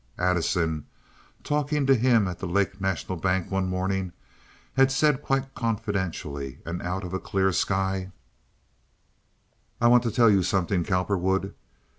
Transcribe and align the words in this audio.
Addison, 0.17 0.87
talking 1.43 1.85
to 1.85 1.93
him 1.93 2.27
at 2.27 2.39
the 2.39 2.47
Lake 2.47 2.81
National 2.81 3.15
Bank 3.19 3.51
one 3.51 3.67
morning, 3.69 4.13
had 4.73 4.91
said 4.91 5.21
quite 5.21 5.53
confidentially, 5.53 6.57
and 6.65 6.81
out 6.81 7.03
of 7.03 7.13
a 7.13 7.19
clear 7.19 7.51
sky: 7.51 8.11
"I 9.79 9.87
want 9.89 10.01
to 10.01 10.11
tell 10.11 10.31
you 10.31 10.41
something, 10.41 10.83
Cowperwood. 10.83 11.53